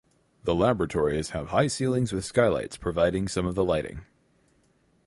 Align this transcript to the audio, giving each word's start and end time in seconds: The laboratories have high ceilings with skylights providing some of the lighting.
The 0.45 0.55
laboratories 0.55 1.29
have 1.29 1.49
high 1.49 1.67
ceilings 1.67 2.11
with 2.11 2.25
skylights 2.25 2.75
providing 2.75 3.27
some 3.27 3.45
of 3.45 3.53
the 3.53 3.63
lighting. 3.63 3.99